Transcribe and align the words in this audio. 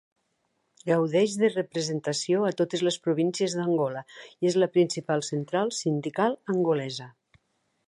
Gaudeix 0.91 1.35
de 1.41 1.49
representació 1.51 2.47
a 2.47 2.53
totes 2.61 2.83
les 2.87 2.97
províncies 3.05 3.55
d'Angola 3.59 4.03
i 4.31 4.51
és 4.53 4.59
la 4.65 4.71
principal 4.79 5.25
central 5.31 5.73
sindical 5.83 6.37
angolesa. 6.57 7.11